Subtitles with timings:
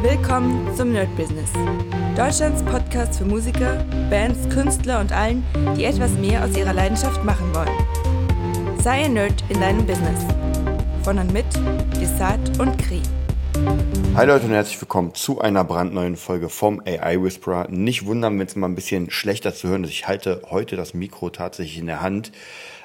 [0.00, 1.50] Willkommen zum Nerd Business.
[2.16, 5.44] Deutschlands Podcast für Musiker, Bands, Künstler und allen,
[5.76, 8.78] die etwas mehr aus ihrer Leidenschaft machen wollen.
[8.80, 10.24] Sei ein Nerd in deinem Business.
[11.02, 11.46] Von und mit
[12.00, 13.02] Desart und Kri.
[14.14, 17.66] Hi Leute und herzlich willkommen zu einer brandneuen Folge vom AI Whisperer.
[17.68, 19.90] Nicht wundern, wenn es mal ein bisschen schlechter zu hören ist.
[19.90, 22.30] Ich halte heute das Mikro tatsächlich in der Hand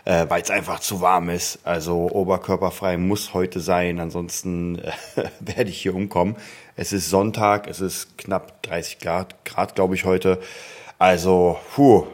[0.05, 1.59] äh, weil es einfach zu warm ist.
[1.63, 4.91] Also oberkörperfrei muss heute sein, ansonsten äh,
[5.39, 6.35] werde ich hier umkommen.
[6.75, 10.39] Es ist Sonntag, es ist knapp 30 Grad, Grad glaube ich heute.
[10.99, 12.05] Also, puh,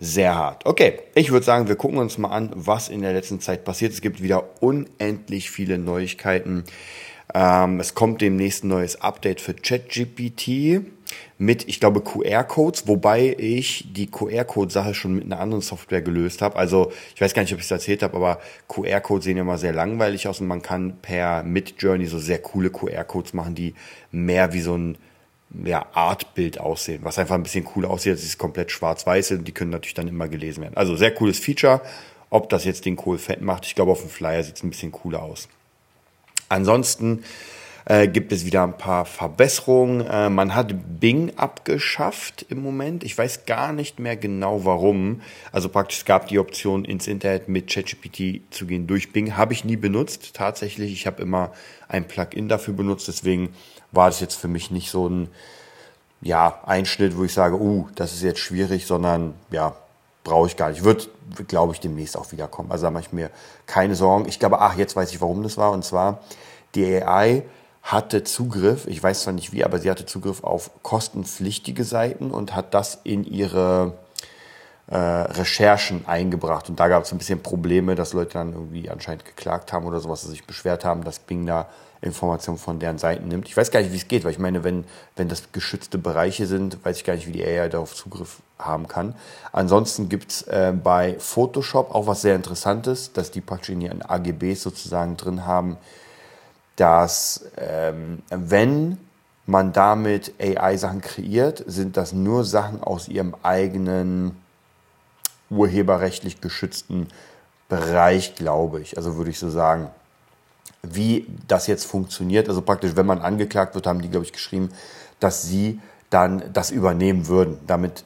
[0.00, 0.64] sehr hart.
[0.64, 3.92] Okay, ich würde sagen, wir gucken uns mal an, was in der letzten Zeit passiert.
[3.92, 6.64] Es gibt wieder unendlich viele Neuigkeiten.
[7.34, 10.82] Ähm, es kommt demnächst ein neues Update für ChatGPT
[11.38, 16.56] mit, ich glaube, QR-Codes, wobei ich die QR-Code-Sache schon mit einer anderen Software gelöst habe.
[16.56, 19.72] Also ich weiß gar nicht, ob ich es erzählt habe, aber QR-Codes sehen immer sehr
[19.72, 23.74] langweilig aus und man kann per Mid-Journey so sehr coole QR-Codes machen, die
[24.10, 24.98] mehr wie so ein
[25.64, 28.14] ja, Artbild aussehen, was einfach ein bisschen cooler aussieht.
[28.14, 30.76] Es ist komplett schwarz-weiß und die können natürlich dann immer gelesen werden.
[30.76, 31.80] Also sehr cooles Feature.
[32.30, 34.70] Ob das jetzt den Kohl fett macht, ich glaube, auf dem Flyer sieht es ein
[34.70, 35.48] bisschen cooler aus.
[36.50, 37.24] Ansonsten
[37.88, 40.02] äh, gibt es wieder ein paar Verbesserungen.
[40.02, 43.02] Äh, man hat Bing abgeschafft im Moment.
[43.02, 45.22] Ich weiß gar nicht mehr genau warum.
[45.52, 49.38] Also praktisch gab die Option ins Internet mit ChatGPT zu gehen durch Bing.
[49.38, 50.92] Habe ich nie benutzt tatsächlich.
[50.92, 51.50] Ich habe immer
[51.88, 53.08] ein Plugin dafür benutzt.
[53.08, 53.54] Deswegen
[53.90, 55.28] war das jetzt für mich nicht so ein
[56.20, 59.74] ja, Einschnitt, wo ich sage, uh, das ist jetzt schwierig, sondern ja,
[60.24, 60.84] brauche ich gar nicht.
[60.84, 61.08] Wird,
[61.46, 62.70] glaube ich, demnächst auch wiederkommen.
[62.70, 63.30] Also da mache ich mir
[63.64, 64.28] keine Sorgen.
[64.28, 65.70] Ich glaube, ach, jetzt weiß ich, warum das war.
[65.70, 66.20] Und zwar,
[66.74, 67.44] die AI
[67.82, 72.54] hatte Zugriff, ich weiß zwar nicht wie, aber sie hatte Zugriff auf kostenpflichtige Seiten und
[72.54, 73.94] hat das in ihre
[74.88, 76.68] äh, Recherchen eingebracht.
[76.68, 80.00] Und da gab es ein bisschen Probleme, dass Leute dann irgendwie anscheinend geklagt haben oder
[80.00, 81.68] sowas, dass sich beschwert haben, dass Bing da
[82.00, 83.48] Informationen von deren Seiten nimmt.
[83.48, 84.84] Ich weiß gar nicht, wie es geht, weil ich meine, wenn,
[85.16, 88.86] wenn das geschützte Bereiche sind, weiß ich gar nicht, wie die AI darauf Zugriff haben
[88.86, 89.14] kann.
[89.52, 94.62] Ansonsten gibt's äh, bei Photoshop auch was sehr Interessantes, dass die praktisch in ihren AGBs
[94.62, 95.76] sozusagen drin haben,
[96.78, 98.98] dass ähm, wenn
[99.46, 104.36] man damit AI-Sachen kreiert, sind das nur Sachen aus ihrem eigenen
[105.50, 107.08] urheberrechtlich geschützten
[107.68, 108.96] Bereich, glaube ich.
[108.96, 109.90] Also würde ich so sagen.
[110.82, 114.70] Wie das jetzt funktioniert, also praktisch, wenn man angeklagt wird, haben die, glaube ich, geschrieben,
[115.18, 117.58] dass sie dann das übernehmen würden.
[117.66, 118.04] Damit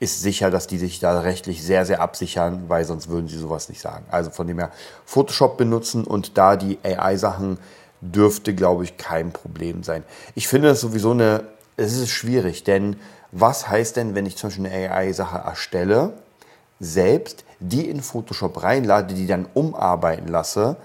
[0.00, 3.68] ist sicher, dass die sich da rechtlich sehr, sehr absichern, weil sonst würden sie sowas
[3.68, 4.06] nicht sagen.
[4.10, 4.70] Also von dem her
[5.04, 7.58] Photoshop benutzen und da die AI-Sachen
[8.04, 10.04] dürfte, glaube ich, kein Problem sein.
[10.34, 11.44] Ich finde das sowieso eine,
[11.76, 12.96] es ist schwierig, denn
[13.32, 16.12] was heißt denn, wenn ich zum Beispiel eine AI-Sache erstelle,
[16.78, 20.76] selbst die in Photoshop reinlade, die dann umarbeiten lasse,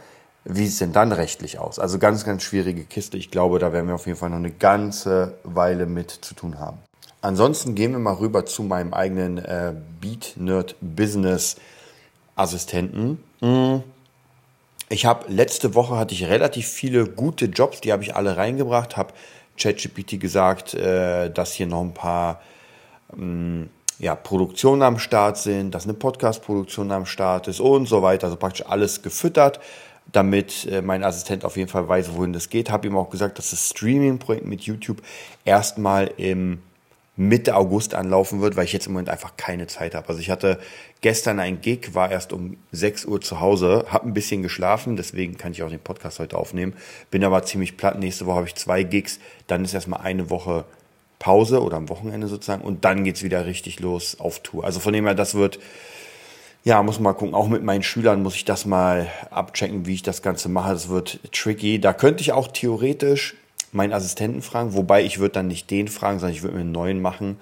[0.46, 1.78] wie sieht es denn dann rechtlich aus?
[1.78, 3.18] Also ganz, ganz schwierige Kiste.
[3.18, 6.60] Ich glaube, da werden wir auf jeden Fall noch eine ganze Weile mit zu tun
[6.60, 6.80] haben.
[7.22, 11.58] Ansonsten gehen wir mal rüber zu meinem eigenen äh, Beat Nerd Business
[12.36, 13.22] Assistenten.
[13.42, 13.84] Hm.
[14.92, 18.98] Ich habe letzte Woche hatte ich relativ viele gute Jobs, die habe ich alle reingebracht,
[18.98, 19.14] habe
[19.56, 22.42] ChatGPT gesagt, äh, dass hier noch ein paar
[23.16, 28.26] ähm, ja, Produktionen am Start sind, dass eine Podcast-Produktion am Start ist und so weiter.
[28.26, 29.60] Also praktisch alles gefüttert,
[30.12, 32.72] damit äh, mein Assistent auf jeden Fall weiß, wohin das geht.
[32.72, 35.04] Habe ihm auch gesagt, dass das Streaming-Projekt mit YouTube
[35.46, 36.64] erstmal im
[37.20, 40.08] Mitte August anlaufen wird, weil ich jetzt im Moment einfach keine Zeit habe.
[40.08, 40.58] Also ich hatte
[41.02, 45.38] gestern ein Gig, war erst um 6 Uhr zu Hause, habe ein bisschen geschlafen, deswegen
[45.38, 46.74] kann ich auch den Podcast heute aufnehmen.
[47.12, 48.00] Bin aber ziemlich platt.
[48.00, 50.64] Nächste Woche habe ich zwei Gigs, dann ist erstmal eine Woche
[51.20, 54.64] Pause oder am Wochenende sozusagen und dann geht's wieder richtig los auf Tour.
[54.64, 55.60] Also von dem her, das wird,
[56.64, 57.36] ja, muss mal gucken.
[57.36, 60.72] Auch mit meinen Schülern muss ich das mal abchecken, wie ich das Ganze mache.
[60.72, 61.82] Das wird tricky.
[61.82, 63.36] Da könnte ich auch theoretisch
[63.74, 66.72] meinen Assistenten fragen, wobei ich würde dann nicht den fragen, sondern ich würde mir einen
[66.72, 67.38] neuen machen,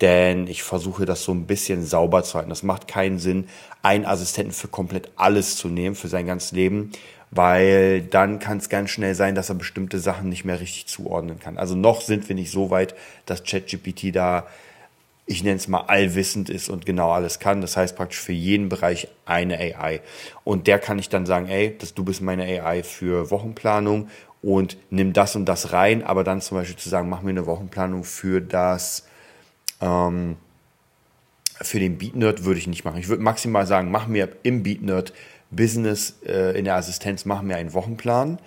[0.00, 2.50] denn ich versuche das so ein bisschen sauber zu halten.
[2.50, 3.46] Das macht keinen Sinn,
[3.82, 6.90] einen Assistenten für komplett alles zu nehmen, für sein ganzes Leben,
[7.30, 11.38] weil dann kann es ganz schnell sein, dass er bestimmte Sachen nicht mehr richtig zuordnen
[11.38, 11.58] kann.
[11.58, 12.94] Also noch sind wir nicht so weit,
[13.26, 14.46] dass ChatGPT da,
[15.26, 17.60] ich nenne es mal, allwissend ist und genau alles kann.
[17.60, 20.00] Das heißt praktisch für jeden Bereich eine AI.
[20.44, 24.08] Und der kann ich dann sagen, ey, das, du bist meine AI für Wochenplanung
[24.44, 27.46] und nimm das und das rein, aber dann zum Beispiel zu sagen, mach mir eine
[27.46, 29.06] Wochenplanung für das,
[29.80, 30.36] ähm,
[31.60, 32.98] für den BeatNerd würde ich nicht machen.
[32.98, 35.14] Ich würde maximal sagen, mach mir im BeatNerd
[35.50, 38.38] Business äh, in der Assistenz, mach mir einen Wochenplan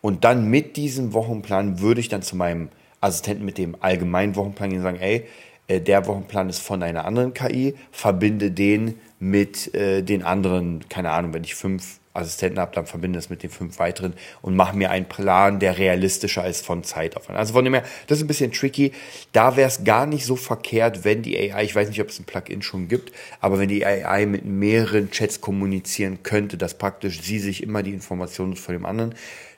[0.00, 2.68] und dann mit diesem Wochenplan würde ich dann zu meinem
[3.00, 5.24] Assistenten mit dem allgemeinen Wochenplan gehen und sagen, ey,
[5.68, 11.10] äh, der Wochenplan ist von einer anderen KI, verbinde den mit äh, den anderen, keine
[11.12, 14.76] Ahnung, wenn ich fünf Assistenten habe, dann verbinde das mit den fünf weiteren und mache
[14.76, 17.38] mir einen Plan, der realistischer ist von Zeitaufwand.
[17.38, 18.92] Also von dem her, das ist ein bisschen tricky.
[19.32, 22.18] Da wäre es gar nicht so verkehrt, wenn die AI, ich weiß nicht, ob es
[22.20, 27.20] ein Plugin schon gibt, aber wenn die AI mit mehreren Chats kommunizieren könnte, dass praktisch
[27.20, 29.14] sie sich immer die Informationen von dem anderen.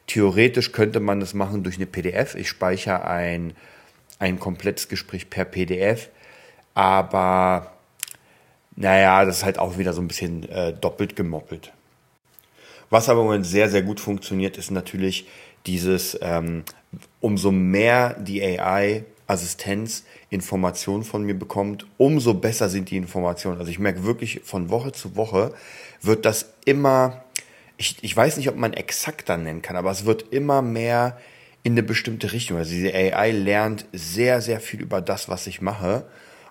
[0.07, 2.37] Theoretisch könnte man das machen durch eine PDF.
[2.37, 3.55] Ich speichere ein,
[4.19, 6.09] ein komplettes Gespräch per PDF,
[6.75, 7.73] aber
[8.77, 11.73] naja, das ist halt auch wieder so ein bisschen äh, doppelt gemoppelt.
[12.91, 15.27] Was aber im Moment sehr, sehr gut funktioniert, ist natürlich
[15.67, 16.65] dieses, ähm,
[17.21, 23.59] umso mehr die AI Assistenz Informationen von mir bekommt, umso besser sind die Informationen.
[23.59, 25.53] Also ich merke wirklich von Woche zu Woche
[26.01, 27.25] wird das immer,
[27.77, 31.19] ich, ich weiß nicht, ob man exakter nennen kann, aber es wird immer mehr
[31.65, 32.59] in eine bestimmte Richtung.
[32.59, 36.07] Also diese AI lernt sehr, sehr viel über das, was ich mache.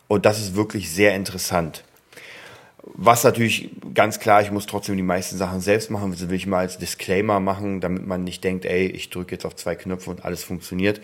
[0.10, 1.86] Und das ist wirklich sehr interessant.
[2.94, 6.12] Was natürlich ganz klar, ich muss trotzdem die meisten Sachen selbst machen.
[6.12, 9.46] Das will ich mal als Disclaimer machen, damit man nicht denkt, ey, ich drücke jetzt
[9.46, 11.02] auf zwei Knöpfe und alles funktioniert,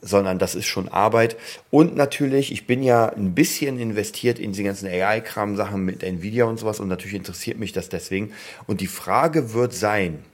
[0.00, 1.36] sondern das ist schon Arbeit.
[1.70, 6.58] Und natürlich, ich bin ja ein bisschen investiert in diese ganzen AI-Kram-Sachen mit Nvidia und
[6.58, 8.32] sowas und natürlich interessiert mich das deswegen.
[8.66, 10.24] Und die Frage wird sein,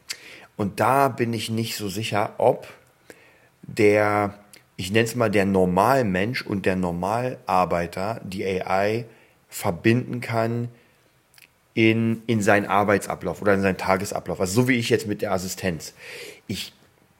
[0.56, 2.69] und da bin ich nicht so sicher, ob
[3.62, 4.38] der,
[4.76, 9.06] ich nenne es mal der Normalmensch und der Normalarbeiter die AI
[9.49, 10.69] verbinden kann
[11.75, 14.41] in, in seinen Arbeitsablauf oder in seinen Tagesablauf.
[14.41, 15.93] Also so wie ich jetzt mit der Assistenz.
[16.47, 16.73] Ich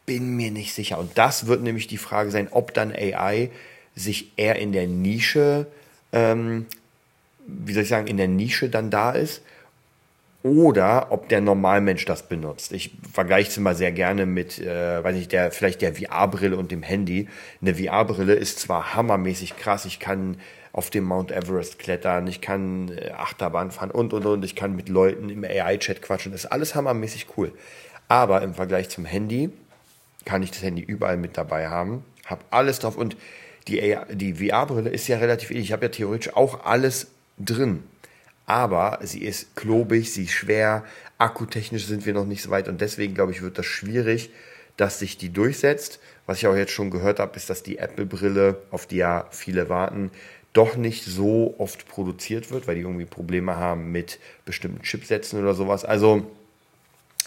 [0.06, 0.99] bin mir nicht sicher.
[0.99, 3.51] Und das wird nämlich die Frage sein, ob dann AI
[3.97, 5.67] sich eher in der Nische,
[6.12, 6.67] ähm,
[7.47, 9.43] wie soll ich sagen, in der Nische dann da ist
[10.43, 12.73] oder ob der Normalmensch das benutzt.
[12.73, 16.71] Ich vergleiche es immer sehr gerne mit, äh, weiß nicht, der vielleicht der VR-Brille und
[16.71, 17.29] dem Handy.
[17.62, 20.37] Eine VR-Brille ist zwar hammermäßig krass, ich kann
[20.75, 24.76] auf dem Mount Everest klettern, ich kann äh, Achterbahn fahren und und und, ich kann
[24.76, 27.53] mit Leuten im AI-Chat quatschen, das ist alles hammermäßig cool.
[28.09, 29.50] Aber im Vergleich zum Handy
[30.26, 33.17] kann ich das Handy überall mit dabei haben, habe alles drauf und
[33.69, 35.67] die, die VR-Brille ist ja relativ ähnlich.
[35.67, 37.06] Ich habe ja theoretisch auch alles
[37.38, 37.85] drin
[38.47, 40.85] aber sie ist klobig, sie ist schwer,
[41.19, 44.31] akkutechnisch sind wir noch nicht so weit und deswegen glaube ich, wird das schwierig,
[44.77, 46.00] dass sich die durchsetzt.
[46.27, 49.69] Was ich auch jetzt schon gehört habe, ist, dass die Apple-Brille, auf die ja viele
[49.69, 50.11] warten,
[50.55, 55.53] doch nicht so oft produziert wird, weil die irgendwie Probleme haben mit bestimmten Chipsätzen oder
[55.53, 55.85] sowas.
[55.85, 56.25] Also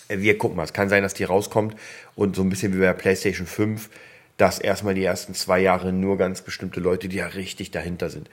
[0.07, 0.63] wir gucken mal.
[0.63, 1.75] Es kann sein, dass die rauskommt
[2.15, 3.89] und so ein bisschen wie bei der PlayStation 5,
[4.37, 8.29] dass erstmal die ersten zwei Jahre nur ganz bestimmte Leute, die ja richtig dahinter sind.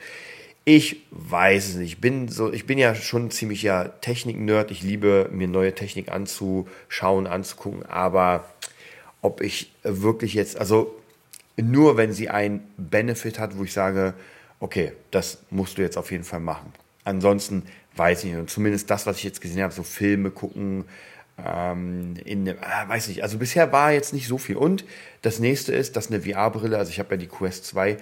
[0.64, 1.93] Ich weiß es nicht.
[1.94, 4.70] Ich bin so, ich bin ja schon ziemlich ja Technik-Nerd.
[4.70, 7.85] Ich liebe mir neue Technik anzuschauen, anzugucken.
[7.85, 8.49] Aber
[9.20, 10.94] ob ich wirklich jetzt, also
[11.56, 14.14] nur wenn sie einen Benefit hat, wo ich sage,
[14.60, 16.72] okay, das musst du jetzt auf jeden Fall machen.
[17.04, 17.64] Ansonsten
[17.96, 18.40] weiß ich nicht.
[18.40, 20.84] Und zumindest das, was ich jetzt gesehen habe, so Filme gucken,
[21.44, 22.56] ähm, in, äh,
[22.86, 23.22] weiß nicht.
[23.22, 24.56] Also bisher war jetzt nicht so viel.
[24.56, 24.84] Und
[25.22, 27.96] das nächste ist, dass eine VR-Brille, also ich habe ja die Quest 2,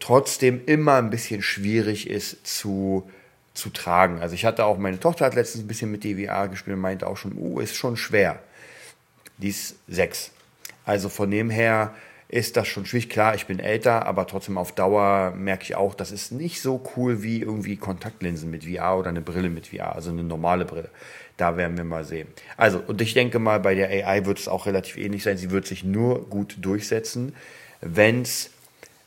[0.00, 3.08] trotzdem immer ein bisschen schwierig ist zu,
[3.54, 4.20] zu tragen.
[4.20, 7.06] Also ich hatte auch, meine Tochter hat letztens ein bisschen mit DVR gespielt und meinte
[7.06, 8.40] auch schon, uh, ist schon schwer.
[9.38, 10.32] Die ist sechs.
[10.84, 11.94] Also von dem her
[12.28, 13.08] ist das schon schwierig.
[13.08, 16.82] Klar, ich bin älter, aber trotzdem auf Dauer merke ich auch, das ist nicht so
[16.94, 20.90] cool wie irgendwie Kontaktlinsen mit VR oder eine Brille mit VR, also eine normale Brille.
[21.38, 22.28] Da werden wir mal sehen.
[22.56, 25.38] Also, und ich denke mal, bei der AI wird es auch relativ ähnlich sein.
[25.38, 27.34] Sie wird sich nur gut durchsetzen,
[27.80, 28.50] wenn es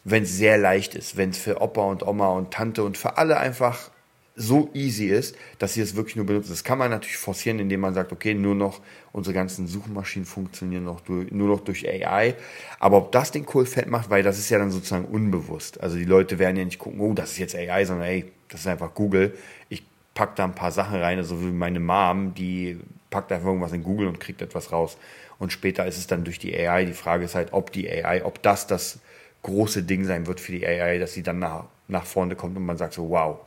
[0.03, 3.90] sehr leicht ist, wenn es für Opa und Oma und Tante und für alle einfach
[4.35, 6.49] so easy ist, dass sie es wirklich nur benutzen.
[6.49, 8.79] Das kann man natürlich forcieren, indem man sagt, okay, nur noch
[9.11, 12.35] unsere ganzen Suchmaschinen funktionieren noch durch, nur noch durch AI.
[12.79, 15.81] Aber ob das den Kohlfett macht, weil das ist ja dann sozusagen unbewusst.
[15.81, 18.61] Also die Leute werden ja nicht gucken, oh, das ist jetzt AI, sondern ey, das
[18.61, 19.37] ist einfach Google.
[19.69, 19.83] Ich
[20.13, 23.83] pack da ein paar Sachen rein, so wie meine Mom, die packt einfach irgendwas in
[23.83, 24.97] Google und kriegt etwas raus.
[25.39, 26.85] Und später ist es dann durch die AI.
[26.85, 28.99] Die Frage ist halt, ob die AI, ob das das
[29.41, 32.65] große Ding sein wird für die AI, dass sie dann nach, nach vorne kommt und
[32.65, 33.39] man sagt so, wow.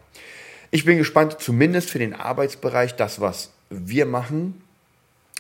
[0.75, 4.61] Ich bin gespannt, zumindest für den Arbeitsbereich, das, was wir machen,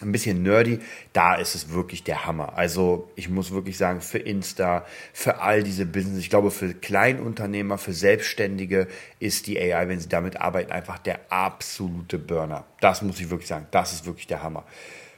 [0.01, 0.79] ein bisschen nerdy,
[1.13, 2.57] da ist es wirklich der Hammer.
[2.57, 7.79] Also ich muss wirklich sagen, für Insta, für all diese Business, ich glaube für Kleinunternehmer,
[7.79, 8.87] für Selbstständige
[9.19, 12.65] ist die AI, wenn sie damit arbeiten, einfach der absolute Burner.
[12.81, 14.63] Das muss ich wirklich sagen, das ist wirklich der Hammer.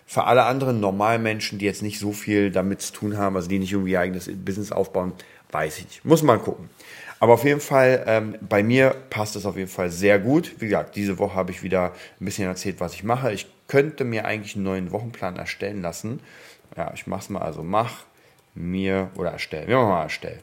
[0.07, 3.59] Für alle anderen Normalmenschen, die jetzt nicht so viel damit zu tun haben, also die
[3.59, 5.13] nicht irgendwie ihr eigenes Business aufbauen,
[5.51, 6.05] weiß ich nicht.
[6.07, 6.71] Muss man gucken.
[7.19, 10.61] Aber auf jeden Fall, ähm, bei mir passt es auf jeden Fall sehr gut.
[10.61, 13.33] Wie gesagt, diese Woche habe ich wieder ein bisschen erzählt, was ich mache.
[13.33, 16.21] Ich könnte mir eigentlich einen neuen Wochenplan erstellen lassen.
[16.77, 17.41] Ja, ich mache es mal.
[17.41, 18.05] Also mach
[18.55, 19.69] mir oder erstellen.
[19.69, 20.41] Wir machen mal erstellen.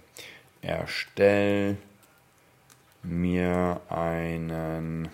[0.62, 1.78] Erstell
[3.04, 5.10] mir einen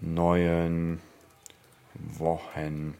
[0.00, 1.00] neuen
[1.94, 2.96] Wochenplan.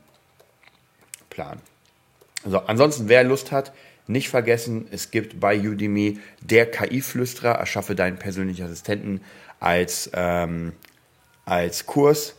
[2.45, 3.73] So, ansonsten, wer Lust hat,
[4.09, 9.21] nicht vergessen, es gibt bei Udemy der KI-Flüsterer, erschaffe deinen persönlichen Assistenten
[9.61, 10.73] als, ähm,
[11.45, 12.35] als Kurs.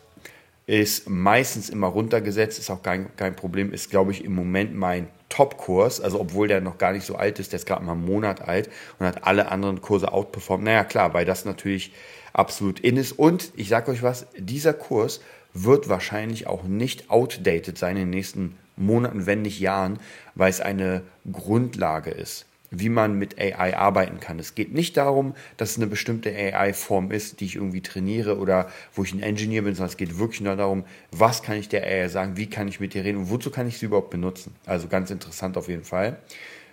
[0.65, 5.07] Ist meistens immer runtergesetzt, ist auch kein, kein Problem, ist, glaube ich, im Moment mein
[5.29, 8.05] Top-Kurs, also obwohl der noch gar nicht so alt ist, der ist gerade mal einen
[8.05, 8.69] Monat alt
[8.99, 10.63] und hat alle anderen Kurse outperformt.
[10.63, 11.93] Naja, klar, weil das natürlich
[12.33, 13.13] absolut in ist.
[13.13, 15.21] Und ich sage euch was, dieser Kurs
[15.53, 19.99] wird wahrscheinlich auch nicht outdated sein in den nächsten Monaten, wenn nicht Jahren,
[20.35, 24.39] weil es eine Grundlage ist, wie man mit AI arbeiten kann.
[24.39, 28.69] Es geht nicht darum, dass es eine bestimmte AI-Form ist, die ich irgendwie trainiere oder
[28.93, 31.83] wo ich ein Engineer bin, sondern es geht wirklich nur darum, was kann ich der
[31.83, 34.55] AI sagen, wie kann ich mit dir reden und wozu kann ich sie überhaupt benutzen.
[34.65, 36.17] Also ganz interessant auf jeden Fall.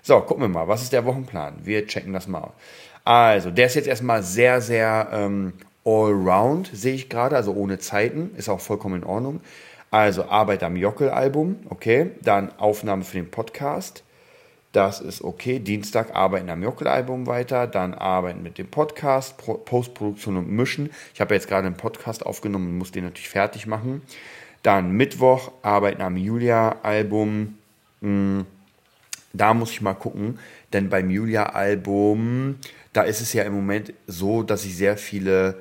[0.03, 1.55] So, gucken wir mal, was ist der Wochenplan?
[1.63, 2.53] Wir checken das mal.
[3.05, 8.31] Also, der ist jetzt erstmal sehr, sehr ähm, allround, sehe ich gerade, also ohne Zeiten,
[8.37, 9.41] ist auch vollkommen in Ordnung.
[9.95, 12.11] Also Arbeit am Jockel-Album, okay.
[12.21, 14.03] Dann Aufnahme für den Podcast.
[14.73, 15.61] Das ist okay.
[15.61, 17.69] Dienstag arbeiten am Jockel-Album weiter.
[17.69, 20.91] Dann arbeiten mit dem Podcast, Postproduktion und Mischen.
[21.15, 24.03] Ich habe jetzt gerade einen Podcast aufgenommen und muss den natürlich fertig machen.
[24.65, 27.57] Dann Mittwoch arbeiten am Julia-Album.
[28.03, 28.47] Hm,
[29.33, 30.41] da muss ich mal gucken,
[30.73, 32.57] denn beim Julia-Album,
[32.93, 35.55] da ist es ja im Moment so, dass ich sehr viele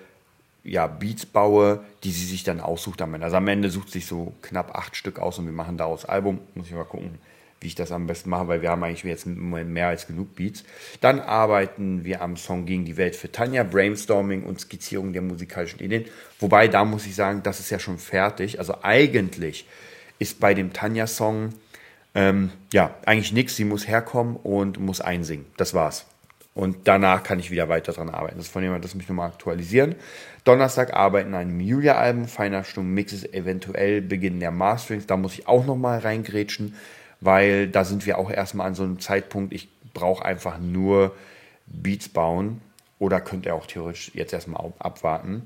[0.63, 3.25] ja, Beats baue, die sie sich dann aussucht am Ende.
[3.25, 6.39] Also am Ende sucht sich so knapp acht Stück aus und wir machen daraus Album.
[6.55, 7.20] Muss ich mal gucken,
[7.60, 10.63] wie ich das am besten mache, weil wir haben eigentlich jetzt mehr als genug Beats.
[11.01, 15.79] Dann arbeiten wir am Song gegen die Welt für Tanja, Brainstorming und Skizzierung der musikalischen
[15.79, 16.05] Ideen.
[16.39, 18.60] Wobei, da muss ich sagen, das ist ja schon fertig.
[18.60, 19.67] Also eigentlich
[20.20, 21.50] ist bei dem Tanja-Song
[22.15, 23.55] ähm, ja eigentlich nichts.
[23.55, 25.46] Sie muss herkommen und muss einsingen.
[25.58, 26.05] Das war's.
[26.55, 28.38] Und danach kann ich wieder weiter dran arbeiten.
[28.38, 29.95] Das ist von jemandem, das mich nochmal aktualisieren.
[30.43, 35.07] Donnerstag arbeiten an einem Julia-Album, feiner Stunde Mixes, eventuell Beginn der Masterings.
[35.07, 36.75] Da muss ich auch nochmal reingrätschen,
[37.22, 39.51] weil da sind wir auch erstmal an so einem Zeitpunkt.
[39.51, 41.15] Ich brauche einfach nur
[41.65, 42.62] Beats bauen
[43.00, 45.43] oder könnt ihr auch theoretisch jetzt erstmal abwarten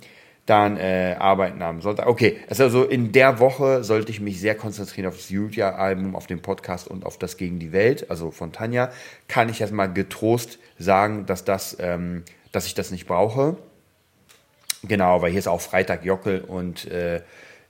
[0.48, 2.08] dann äh, arbeiten am Sonntag.
[2.08, 6.42] Okay, also in der Woche sollte ich mich sehr konzentrieren auf das Julia-Album, auf den
[6.42, 8.90] Podcast und auf das Gegen die Welt, also von Tanja.
[9.28, 12.24] Kann ich erstmal getrost sagen, dass, das, ähm,
[12.54, 13.58] dass ich das nicht brauche.
[14.84, 17.22] Genau, weil hier ist auch Freitag Jockel und äh,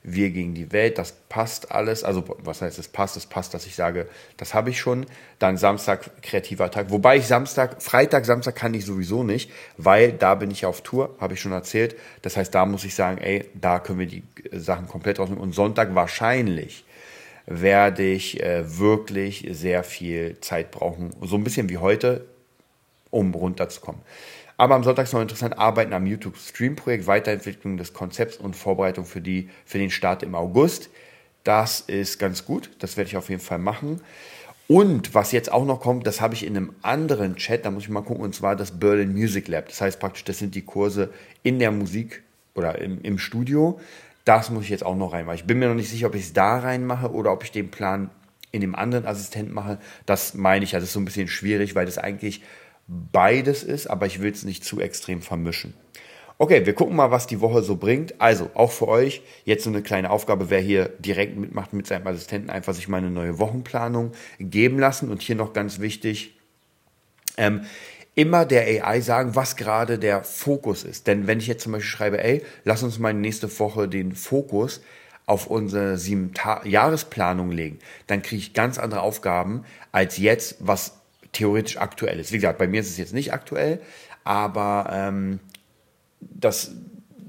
[0.02, 2.04] wir gegen die Welt, das passt alles.
[2.04, 3.16] Also, was heißt, es passt?
[3.16, 5.06] Es passt, dass ich sage, das habe ich schon.
[5.38, 6.90] Dann Samstag kreativer Tag.
[6.90, 11.14] Wobei ich Samstag, Freitag, Samstag kann ich sowieso nicht, weil da bin ich auf Tour,
[11.20, 11.96] habe ich schon erzählt.
[12.22, 15.42] Das heißt, da muss ich sagen, ey, da können wir die Sachen komplett rausnehmen.
[15.42, 16.84] Und Sonntag wahrscheinlich
[17.46, 21.10] werde ich äh, wirklich sehr viel Zeit brauchen.
[21.22, 22.26] So ein bisschen wie heute,
[23.10, 24.02] um runterzukommen.
[24.58, 29.20] Aber am Sonntag ist noch interessant, Arbeiten am YouTube-Stream-Projekt, Weiterentwicklung des Konzepts und Vorbereitung für,
[29.20, 30.90] die, für den Start im August.
[31.44, 34.00] Das ist ganz gut, das werde ich auf jeden Fall machen.
[34.66, 37.84] Und was jetzt auch noch kommt, das habe ich in einem anderen Chat, da muss
[37.84, 39.68] ich mal gucken, und zwar das Berlin Music Lab.
[39.68, 41.10] Das heißt praktisch, das sind die Kurse
[41.44, 42.24] in der Musik
[42.54, 43.78] oder im, im Studio.
[44.24, 45.38] Das muss ich jetzt auch noch reinmachen.
[45.38, 47.70] Ich bin mir noch nicht sicher, ob ich es da reinmache oder ob ich den
[47.70, 48.10] Plan
[48.50, 49.78] in dem anderen Assistent mache.
[50.04, 52.42] Das meine ich, das ist so ein bisschen schwierig, weil das eigentlich
[52.88, 55.74] beides ist, aber ich will es nicht zu extrem vermischen.
[56.40, 58.20] Okay, wir gucken mal, was die Woche so bringt.
[58.20, 62.06] Also, auch für euch jetzt so eine kleine Aufgabe, wer hier direkt mitmacht mit seinem
[62.06, 65.10] Assistenten, einfach sich mal eine neue Wochenplanung geben lassen.
[65.10, 66.38] Und hier noch ganz wichtig,
[67.36, 67.62] ähm,
[68.14, 71.08] immer der AI sagen, was gerade der Fokus ist.
[71.08, 74.80] Denn wenn ich jetzt zum Beispiel schreibe, ey, lass uns mal nächste Woche den Fokus
[75.26, 76.32] auf unsere sieben
[76.64, 80.97] Jahresplanung legen, dann kriege ich ganz andere Aufgaben als jetzt, was
[81.32, 82.32] theoretisch aktuell ist.
[82.32, 83.80] Wie gesagt, bei mir ist es jetzt nicht aktuell,
[84.24, 85.40] aber ähm,
[86.20, 86.72] das,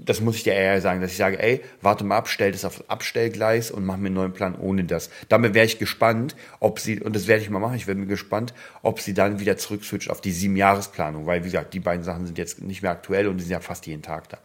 [0.09, 2.65] das muss ich dir eher sagen, dass ich sage, ey, warte mal ab, stell das
[2.65, 5.09] auf Abstellgleis und mach mir einen neuen Plan ohne das.
[5.27, 8.07] Damit wäre ich gespannt, ob sie, und das werde ich mal machen, ich werde mir
[8.07, 12.03] gespannt, ob sie dann wieder zurückswitcht auf die sieben Jahresplanung, weil, wie gesagt, die beiden
[12.03, 14.39] Sachen sind jetzt nicht mehr aktuell und die sind ja fast jeden Tag da.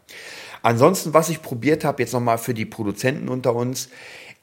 [0.63, 3.89] Ansonsten, was ich probiert habe, jetzt nochmal für die Produzenten unter uns,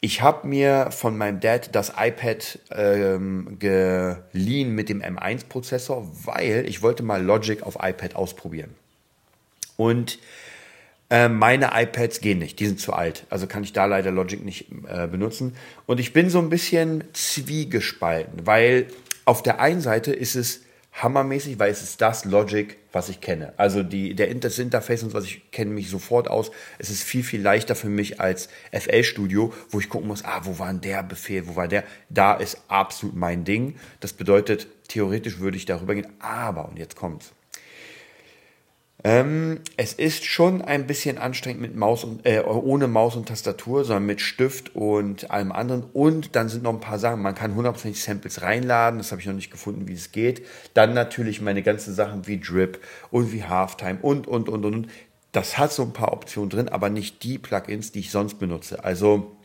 [0.03, 6.81] ich habe mir von meinem Dad das iPad ähm, geliehen mit dem M1-Prozessor, weil ich
[6.81, 8.71] wollte mal Logic auf iPad ausprobieren.
[9.77, 10.17] Und
[11.11, 13.27] äh, meine iPads gehen nicht, die sind zu alt.
[13.29, 15.55] Also kann ich da leider Logic nicht äh, benutzen.
[15.85, 18.87] Und ich bin so ein bisschen zwiegespalten, weil
[19.25, 20.61] auf der einen Seite ist es
[20.93, 23.53] hammermäßig, weil es ist das Logic, was ich kenne.
[23.57, 26.51] Also die, der das Interface und was ich kenne mich sofort aus.
[26.79, 30.41] Es ist viel, viel leichter für mich als FL Studio, wo ich gucken muss, ah,
[30.43, 31.83] wo war denn der Befehl, wo war der?
[32.09, 33.75] Da ist absolut mein Ding.
[33.99, 37.33] Das bedeutet, theoretisch würde ich darüber gehen, aber, und jetzt kommt's.
[39.03, 43.83] Ähm, es ist schon ein bisschen anstrengend mit Maus und äh, ohne Maus und Tastatur,
[43.83, 45.83] sondern mit Stift und allem anderen.
[45.93, 47.21] Und dann sind noch ein paar Sachen.
[47.21, 48.99] Man kann hundertprozentig Samples reinladen.
[48.99, 50.45] Das habe ich noch nicht gefunden, wie es geht.
[50.75, 52.79] Dann natürlich meine ganzen Sachen wie Drip
[53.09, 54.87] und wie Halftime und und und und.
[55.31, 58.83] Das hat so ein paar Optionen drin, aber nicht die Plugins, die ich sonst benutze.
[58.83, 59.35] Also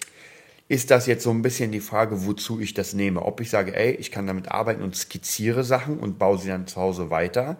[0.68, 3.22] ist das jetzt so ein bisschen die Frage, wozu ich das nehme.
[3.22, 6.66] Ob ich sage, ey, ich kann damit arbeiten und skizziere Sachen und baue sie dann
[6.66, 7.56] zu Hause weiter.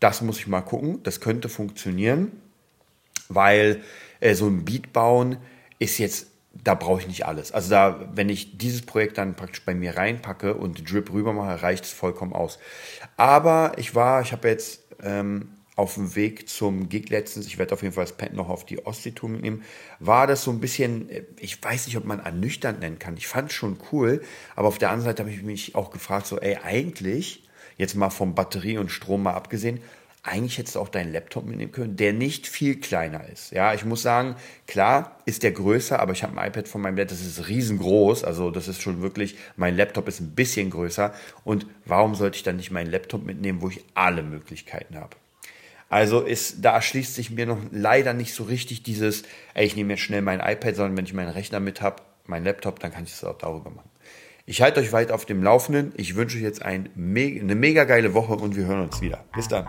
[0.00, 1.02] Das muss ich mal gucken.
[1.02, 2.32] Das könnte funktionieren,
[3.28, 3.82] weil
[4.20, 5.36] äh, so ein Beat bauen
[5.78, 7.52] ist jetzt, da brauche ich nicht alles.
[7.52, 11.62] Also da, wenn ich dieses Projekt dann praktisch bei mir reinpacke und Drip rüber mache,
[11.62, 12.58] reicht es vollkommen aus.
[13.16, 17.72] Aber ich war, ich habe jetzt ähm, auf dem Weg zum Gig letztens, ich werde
[17.72, 19.62] auf jeden Fall das Pad noch auf die Ostsee-Tour mitnehmen,
[19.98, 23.16] war das so ein bisschen, äh, ich weiß nicht, ob man ernüchternd nennen kann.
[23.16, 24.22] Ich fand es schon cool,
[24.56, 27.44] aber auf der anderen Seite habe ich mich auch gefragt, so, ey, eigentlich
[27.80, 29.80] jetzt mal vom Batterie und Strom mal abgesehen,
[30.22, 33.52] eigentlich hättest du auch deinen Laptop mitnehmen können, der nicht viel kleiner ist.
[33.52, 36.96] Ja, ich muss sagen, klar ist der größer, aber ich habe ein iPad von meinem
[36.96, 41.14] Dad, das ist riesengroß, also das ist schon wirklich, mein Laptop ist ein bisschen größer
[41.42, 45.16] und warum sollte ich dann nicht meinen Laptop mitnehmen, wo ich alle Möglichkeiten habe?
[45.88, 49.22] Also ist, da erschließt sich mir noch leider nicht so richtig dieses,
[49.54, 52.44] ey, ich nehme jetzt schnell mein iPad, sondern wenn ich meinen Rechner mit habe, meinen
[52.44, 53.90] Laptop, dann kann ich es auch darüber machen.
[54.50, 55.92] Ich halte euch weit auf dem Laufenden.
[55.96, 59.22] Ich wünsche euch jetzt ein, eine mega geile Woche und wir hören uns wieder.
[59.32, 59.64] Bis dann.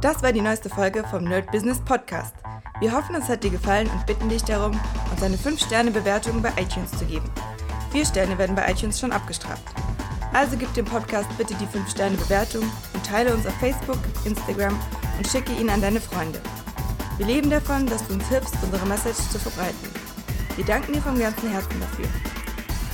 [0.00, 2.34] Das war die neueste Folge vom Nerd Business Podcast.
[2.80, 4.72] Wir hoffen, es hat dir gefallen und bitten dich darum,
[5.12, 7.30] uns eine 5-Sterne-Bewertung bei iTunes zu geben.
[7.92, 9.62] Vier Sterne werden bei iTunes schon abgestraft.
[10.32, 14.76] Also gib dem Podcast bitte die 5-Sterne-Bewertung und teile uns auf Facebook, Instagram
[15.18, 16.40] und schicke ihn an deine Freunde.
[17.16, 19.88] Wir leben davon, dass du uns hilfst, unsere Message zu verbreiten.
[20.56, 22.08] Wir danken dir vom ganzen Herzen dafür.